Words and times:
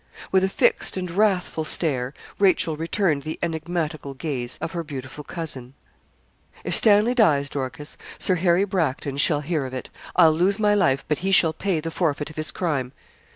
With 0.31 0.43
a 0.43 0.49
fixed 0.49 0.97
and 0.97 1.11
wrathful 1.11 1.63
stare 1.63 2.15
Rachel 2.39 2.75
returned 2.75 3.21
the 3.21 3.37
enigmatical 3.43 4.15
gaze 4.15 4.57
of 4.59 4.71
her 4.71 4.83
beautiful 4.83 5.23
cousin. 5.23 5.75
'If 6.63 6.73
Stanley 6.75 7.13
dies, 7.13 7.49
Dorcas, 7.51 7.97
Sir 8.17 8.33
Harry 8.33 8.63
Bracton 8.63 9.17
shall 9.17 9.41
hear 9.41 9.63
of 9.63 9.75
it. 9.75 9.91
I'll 10.15 10.33
lose 10.33 10.57
my 10.57 10.73
life, 10.73 11.05
but 11.07 11.19
he 11.19 11.31
shall 11.31 11.53
pay 11.53 11.79
the 11.81 11.91
forfeit 11.91 12.31
of 12.31 12.35
his 12.35 12.49
crime.' 12.49 12.93